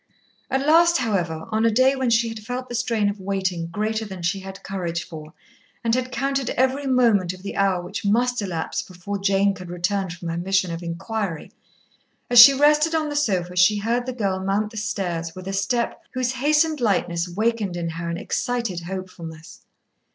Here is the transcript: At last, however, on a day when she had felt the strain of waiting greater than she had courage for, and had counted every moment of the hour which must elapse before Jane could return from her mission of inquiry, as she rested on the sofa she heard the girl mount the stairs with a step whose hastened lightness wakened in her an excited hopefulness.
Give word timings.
At 0.49 0.65
last, 0.65 0.97
however, 0.97 1.45
on 1.51 1.63
a 1.63 1.69
day 1.69 1.95
when 1.95 2.09
she 2.09 2.29
had 2.29 2.39
felt 2.39 2.69
the 2.69 2.73
strain 2.73 3.07
of 3.07 3.19
waiting 3.19 3.67
greater 3.67 4.03
than 4.03 4.23
she 4.23 4.39
had 4.39 4.63
courage 4.63 5.03
for, 5.03 5.33
and 5.83 5.93
had 5.93 6.11
counted 6.11 6.49
every 6.57 6.87
moment 6.87 7.33
of 7.33 7.43
the 7.43 7.55
hour 7.55 7.83
which 7.83 8.03
must 8.03 8.41
elapse 8.41 8.81
before 8.81 9.19
Jane 9.19 9.53
could 9.53 9.69
return 9.69 10.09
from 10.09 10.29
her 10.29 10.37
mission 10.37 10.71
of 10.71 10.81
inquiry, 10.81 11.51
as 12.31 12.39
she 12.39 12.51
rested 12.51 12.95
on 12.95 13.09
the 13.09 13.15
sofa 13.15 13.55
she 13.55 13.77
heard 13.77 14.07
the 14.07 14.11
girl 14.13 14.39
mount 14.39 14.71
the 14.71 14.77
stairs 14.77 15.35
with 15.35 15.47
a 15.47 15.53
step 15.53 16.01
whose 16.15 16.31
hastened 16.31 16.81
lightness 16.81 17.27
wakened 17.29 17.77
in 17.77 17.89
her 17.89 18.09
an 18.09 18.17
excited 18.17 18.79
hopefulness. 18.79 19.61